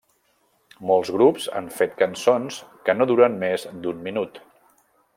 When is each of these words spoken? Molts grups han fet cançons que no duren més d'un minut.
Molts 0.91 1.11
grups 1.17 1.45
han 1.59 1.69
fet 1.77 1.95
cançons 2.01 2.57
que 2.89 2.99
no 2.99 3.09
duren 3.15 3.39
més 3.47 3.71
d'un 3.85 4.05
minut. 4.09 4.45